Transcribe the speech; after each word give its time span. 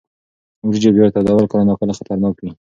وریجې 0.67 0.89
بیا 0.95 1.07
تودول 1.13 1.45
کله 1.51 1.63
ناکله 1.69 1.93
خطرناک 1.97 2.35
وي. 2.39 2.49